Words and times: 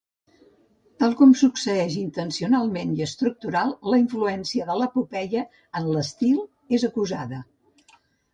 Tal 1.01 1.11
com 1.17 1.33
succeeix 1.41 1.97
intencionalment 2.03 2.93
i 3.01 3.03
estructural, 3.07 3.75
la 3.95 3.99
influència 4.05 4.67
de 4.71 4.79
l'epopeia 4.81 5.45
en 5.83 5.91
l'estil 5.93 6.43
és 6.81 6.89
acusada. 6.91 7.45